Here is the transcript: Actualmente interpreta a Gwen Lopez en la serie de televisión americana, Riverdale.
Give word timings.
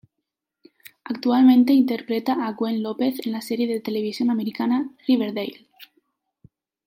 Actualmente 1.03 1.73
interpreta 1.73 2.43
a 2.47 2.53
Gwen 2.53 2.81
Lopez 2.81 3.19
en 3.23 3.33
la 3.33 3.41
serie 3.41 3.67
de 3.67 3.81
televisión 3.81 4.31
americana, 4.31 4.89
Riverdale. 5.07 5.67